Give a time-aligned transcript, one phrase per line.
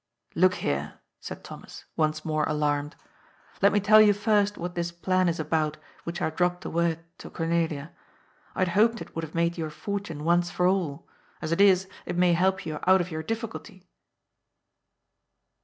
[0.35, 2.95] "Look here," said Thomas, once more alarmed."
[3.61, 7.01] Let me tell you first what this plan is about which I dropped a word
[7.19, 7.91] to Cornelia.
[8.55, 11.07] I had hoped it would have made your fortune once for all.
[11.39, 13.83] As it is, it may help you out of your difficulty."